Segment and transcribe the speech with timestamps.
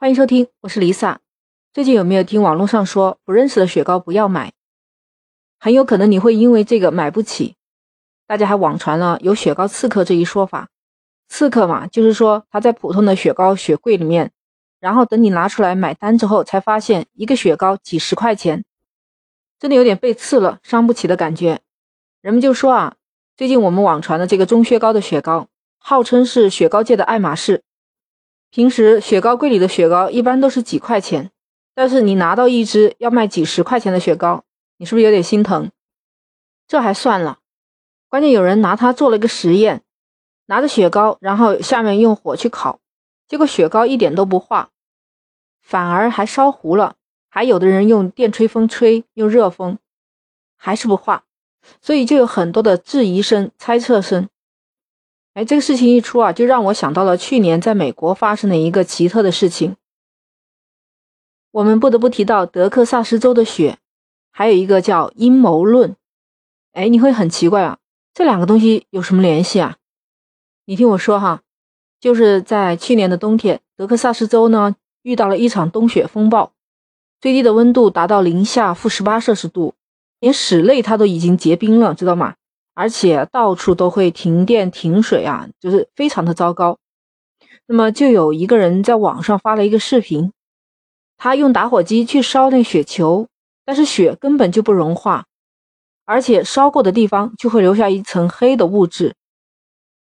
[0.00, 1.18] 欢迎收听，我是 Lisa。
[1.74, 4.54] 最近有没有听网络上说不认识的雪糕不要买？
[5.58, 7.56] 很有可能你会因为这个买不起。
[8.26, 10.70] 大家还网传了有雪糕刺客这一说法。
[11.28, 14.32] 刺客嘛，就是说他在普通的雪糕雪柜里面，
[14.80, 18.64] 然后等你拿出来买单之后，才发现一个雪糕几十块钱，
[19.58, 21.60] 真的有点被刺了，伤不起的感觉。
[22.22, 22.96] 人们就说啊，
[23.36, 27.62] 最近我们网传的这个钟薛高的雪糕，号称是雪糕界的爱马仕。
[28.50, 31.30] 平时雪糕柜里的雪糕一般都是几块钱，
[31.74, 34.42] 但是你拿到一只要卖几十块钱的雪糕，
[34.76, 35.70] 你是不是有点心疼？
[36.66, 37.38] 这还算了，
[38.08, 39.82] 关键有人拿它做了一个实验，
[40.46, 42.80] 拿着雪糕，然后下面用火去烤，
[43.28, 44.70] 结果雪糕一点都不化，
[45.60, 46.96] 反而还烧糊了。
[47.28, 49.78] 还有的人用电吹风吹，用热风，
[50.56, 51.22] 还是不化，
[51.80, 54.28] 所以就有很多的质疑声、猜测声。
[55.40, 59.74] 哎，这个事情一出啊，就让我想到了去年在美国发生的一个奇特的事情。
[61.50, 63.78] 我们不得不提到德克萨斯州的雪，
[64.30, 65.96] 还有一个叫阴谋论。
[66.72, 67.78] 哎，你会很奇怪啊，
[68.12, 69.78] 这两个东西有什么联系啊？
[70.66, 71.40] 你听我说哈，
[71.98, 76.52] 就是在去年的冬天，德克萨斯州呢遇到了一场冬雪风暴，
[77.18, 79.72] 最低的温度达到零下负十八摄氏度，
[80.18, 82.34] 连室内它都已经结冰了，知道吗？
[82.80, 86.78] 而且到处都会停电停水啊，就是非常的糟糕。
[87.66, 90.32] 那么就有一个人在网上发了一个视频，
[91.18, 93.28] 他用打火机去烧那雪球，
[93.66, 95.26] 但是雪根本就不融化，
[96.06, 99.14] 而且烧过的地方就会留下一层黑的物质。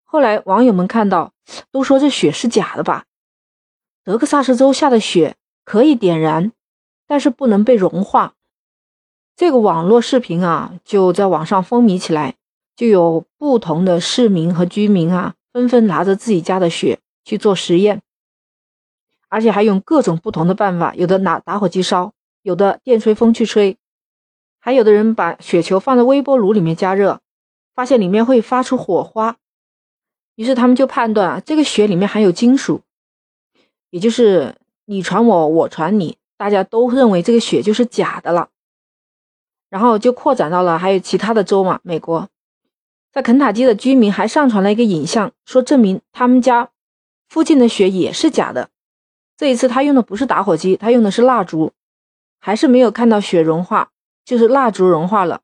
[0.03, 1.31] 后来网友们看到，
[1.71, 3.05] 都说这雪是假的吧？
[4.03, 6.51] 德克萨斯州下的雪可以点燃，
[7.07, 8.33] 但是不能被融化。
[9.37, 12.35] 这个网络视频啊，就在网上风靡起来。
[12.77, 18.03] 就有不同的市民和居民啊，纷纷拿着自己家的雪去做实验，
[19.29, 23.77] 而且还用各种不同的办法，有的拿打火机烧，有的电吹风去吹，
[24.59, 27.19] 还有的人把雪球放在微波炉里面加热，
[27.73, 29.37] 发现里面会发出火花，
[30.35, 32.81] 于是他们就判断啊，这个雪里面含有金属，
[33.89, 34.55] 也就是
[34.85, 38.49] 你传我，我传你，大家都认为这个雪就是假的了，
[39.67, 42.29] 然后就扩展到了还有其他的州嘛，美国。
[43.17, 46.69] 在肯塔基的居民还上传了一个影像，说证明他们家
[47.27, 48.69] 附近的雪也是假的。
[49.35, 51.71] 这一次他用的不是打火机，他用的是蜡烛，
[52.39, 53.89] 还是没有看到雪融化，
[54.23, 55.41] 就是蜡烛融化了，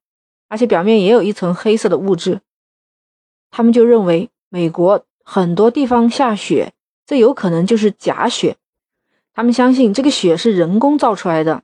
[0.50, 2.41] 而且表面也有一层黑色的物质。
[3.50, 6.73] 他们就认为美国很多地方下雪，
[7.07, 8.57] 这有可能就是假雪。
[9.34, 11.63] 他们相信这个雪是人工造出来的，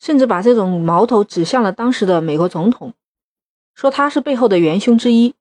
[0.00, 2.92] 甚至把这种矛头指向了当时的美国总统。
[3.76, 5.34] 说他是背后的元凶之一，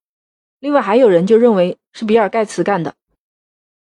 [0.60, 2.94] 另外还有人就认为是比尔盖茨干的。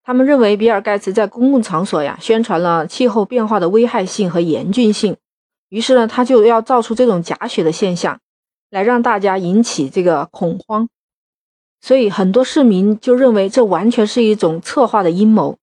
[0.04, 5.18] 他们认为比尔盖茨在公共场所呀宣传了气候变化的危害性和严峻性，
[5.70, 8.20] 于是呢他就要造出这种假雪的现象，
[8.70, 10.88] 来让大家引起这个恐慌。
[11.82, 15.58] 所以很多市民就认为这完全是一种策划的阴谋。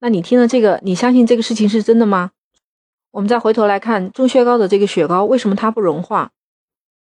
[0.00, 2.32] 那你听了这个，你相信这个事情是真的吗？
[3.12, 6.32] 我们再回头来看钟薛高的这个雪糕，为什么它不融化？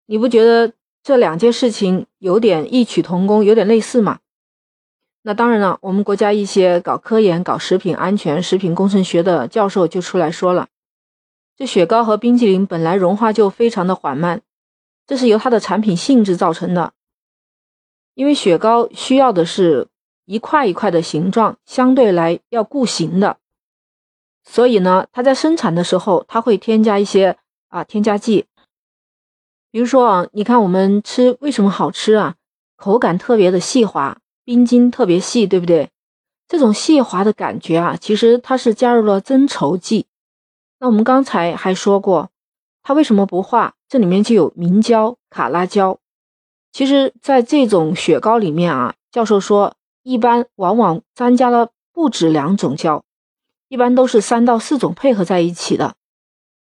[0.06, 0.72] 你不觉得？
[1.04, 4.20] 这两件事情有点异曲同工，有点类似嘛？
[5.20, 10.68] 那当然了，我们国家一些搞科研、搞食品安全、食品工程学的教授就出来说了，
[11.58, 14.40] 这雪糕和冰淇淋本来融化就非常的缓慢，
[15.06, 16.94] 这是由它的产品性质造成的。
[18.14, 19.88] 因为雪糕需要的是
[20.24, 23.36] 一块一块的形状，相对来要固形的，
[24.42, 27.36] 所以呢，它在生产的时候，它会添加一些
[27.68, 28.46] 啊添加剂。
[29.74, 32.36] 比如说啊，你看我们吃为什么好吃啊？
[32.76, 35.90] 口感特别的细滑，冰晶特别细，对不对？
[36.46, 40.06] 这种细滑的感觉啊，其实它是加入了增稠剂。
[40.78, 42.30] 那我们刚才还说过，
[42.84, 43.74] 它为什么不化？
[43.88, 45.98] 这里面就有明胶、卡拉胶。
[46.70, 49.74] 其实，在这种雪糕里面啊，教授说，
[50.04, 53.02] 一般往往增加了不止两种胶，
[53.66, 55.96] 一般都是三到四种配合在一起的。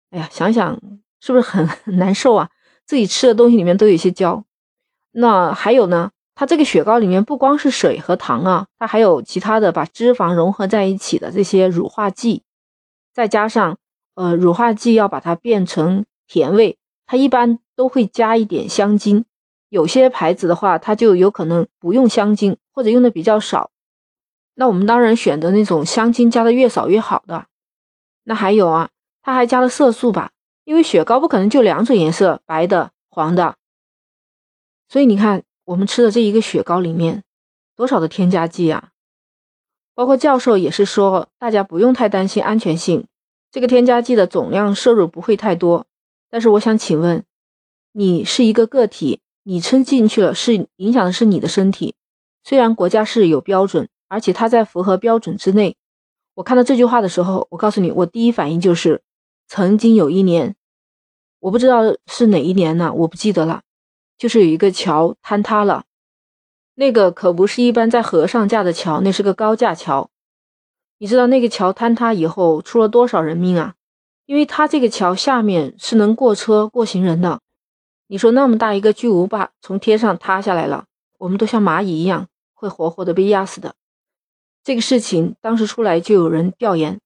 [0.10, 0.78] 哎呀，想想
[1.22, 2.50] 是不是很难受啊？
[2.90, 4.44] 自己吃的东西里面都有一些胶，
[5.12, 6.10] 那还有呢？
[6.34, 12.42] 它这个雪糕里面不光是水和糖啊，它还有其他的把脂肪融合在一起的这些乳化剂，
[13.14, 13.78] 再加上
[14.16, 19.26] 呃乳化剂要把它变成甜味，它一般都会加一点香精。
[19.70, 23.70] 有些牌子的话，它就有可能不用香精或者用的比较少。
[24.56, 27.46] 那我们当然选择那种香精加的越少越好的。
[28.24, 28.90] 那还有啊，
[29.22, 30.32] 它还加了色素吧？
[30.70, 33.56] 因为雪糕不可能就两种颜色，白的、黄的，
[34.88, 37.24] 所以你看我们吃的这一个雪糕里面
[37.76, 38.90] 多少的添加剂啊？
[39.96, 43.08] 包括教授也是说，大家不用太担心安全性，
[43.52, 45.88] 这个添加剂的总量摄入不会太多。
[46.30, 47.24] 但是我想请问，
[47.94, 51.96] 你是一个个体，你吃进去了，是影响的是你的身体。
[52.44, 55.76] 虽然国家是有标准，而且它在符合标准之内。
[56.36, 59.02] 我看到这句话的时候，我告诉你，我第一反应就是，
[59.48, 60.56] 曾经有一年，
[61.40, 63.62] 我不知道是哪一年呢，我不记得了，
[64.18, 65.86] 就是有一个桥坍塌了。
[66.76, 70.10] 那个可不是一般在河上架的桥，那是个高架桥。
[70.98, 73.76] 你知道那个桥坍塌以后出了多少人命啊？
[74.26, 77.40] 因为它这个桥下面是能过车过行人的。
[78.08, 80.86] 你说那么大一个巨无霸从天上塌下来了，
[81.20, 83.76] 我们都像蚂蚁一样会活活的被压死的。
[84.64, 87.00] 这个事情当时出来就有人调研，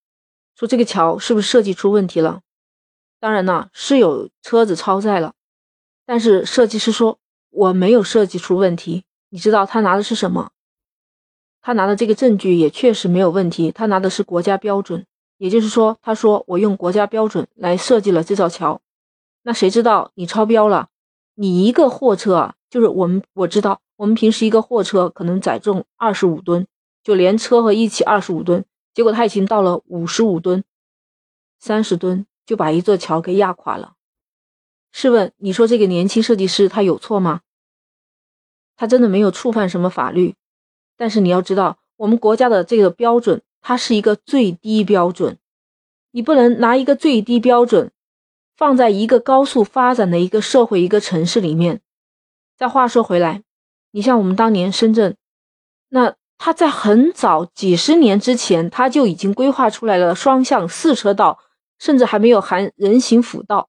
[0.56, 2.42] 说这个桥是不是设计出问题了？
[3.24, 5.34] 当然呢，是有车子超载了，
[6.06, 7.20] 但是设计师说
[7.52, 9.06] 我没有设计出问题。
[9.30, 10.52] 你知道他拿的是什么？
[11.62, 13.72] 他拿的这个证据也确实没有问题。
[13.72, 15.06] 他拿的是国家标准，
[15.38, 18.82] 也就是说，他说我用国家标准来设计了这座桥。
[19.44, 20.90] 那谁知道你超标了？
[21.36, 26.68] 你一个货车啊，就是我们我知道，我们平时一个货车可能载重二十五吨，
[27.02, 30.62] 就连车和一起二十五吨，结果他已经到了五十五吨、
[31.58, 33.94] 三十吨，就把一座桥给压垮了。
[34.92, 37.42] 试问，你说这个年轻设计师他有错吗？
[38.76, 40.36] 他真的没有触犯什么法律，
[40.98, 45.38] 但是你要知道，我们国家的这个标准，它是一个最低标准，
[46.12, 47.92] 你不能拿一个最低标准
[48.58, 51.82] 放在一个高速发展的一个社会、一个城市里面。
[52.58, 53.44] 再话说回来，
[53.92, 55.16] 你像我们当年深圳，
[55.90, 61.40] 那他在很早几十年之前，他就已经规划出来了双向四车道，
[61.84, 63.68] 甚至还没有含人行辅道，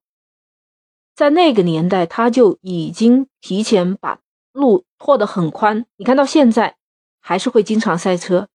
[1.13, 4.21] 在那个年代，他就已经提前把。
[4.53, 6.77] 路拓得很宽，你看到现在
[7.19, 8.47] 还是会经常塞车。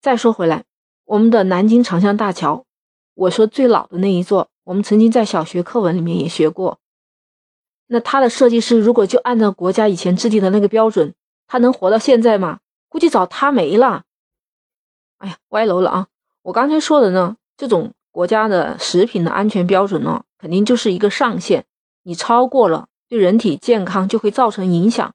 [0.00, 0.64] 再说回来，
[1.06, 2.64] 我们的南京长江大桥，
[3.14, 6.78] 我说最老的那一座，我们曾经在小学课文里面也学过。
[7.88, 11.12] 那它的设计师如果就按照国家以前制定的那个标准，
[11.48, 12.60] 他能活到现在吗？
[12.88, 14.04] 估计早塌没了。
[15.18, 16.06] 哎呀，歪楼了啊！
[16.42, 21.64] 我刚才说的呢，这种国家的食品的安全标准呢，肯定就是一个上限，
[22.04, 22.86] 你超过了。
[23.08, 25.12] 对人体健康就会造成影响，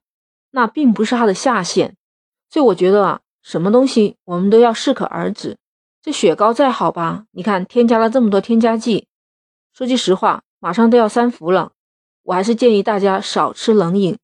[0.52, 1.96] 那并不是它的下限，
[2.48, 5.58] 所以我觉得啊，什么东西我们都要适可而止。
[6.04, 9.08] 这雪糕再好吧，你看添加了这么多添加剂，
[9.74, 11.72] 说句实话，马上都要三伏了，
[12.22, 14.20] 我还是建议大家少吃冷饮。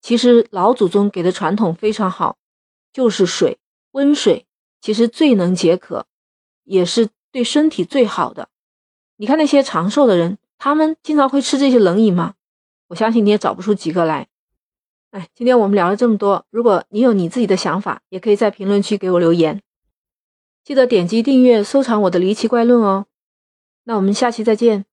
[0.00, 2.36] 其实老祖宗给的传统非常好，
[2.92, 3.58] 就是水，
[3.90, 4.46] 温水
[4.80, 6.06] 其实最能解渴，
[6.62, 8.48] 也是对身体最好的。
[9.16, 12.34] 你看那些长寿的人，他们经常会吃这些冷饮吗？
[12.88, 14.28] 我相信你也找不出几个来。
[15.10, 19.60] 哎，今天我们聊了这么多，如果你有你自己的想法，也可以在评论区给我留言。
[20.64, 23.06] 记得点击订阅、收藏我的离奇怪论哦。
[23.84, 24.84] 那我们下期再见。